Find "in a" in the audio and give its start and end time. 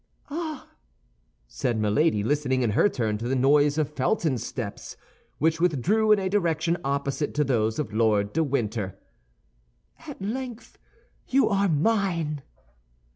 6.11-6.27